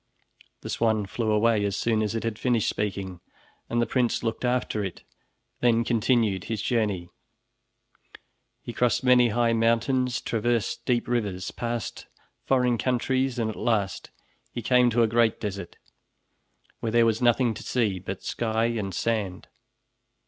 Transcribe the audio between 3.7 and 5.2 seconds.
the prince looked after it,